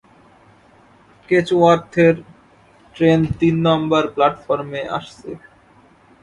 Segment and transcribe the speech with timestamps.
[1.29, 2.15] কেচওয়ার্থ এর
[2.95, 5.29] ট্রেন তিন নাম্বার প্ল্যাটফর্মে আসছে।